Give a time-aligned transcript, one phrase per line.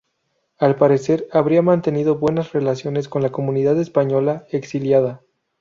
[0.57, 5.21] Al parecer, habría mantenido buenas relaciones con la comunidad española exiliada.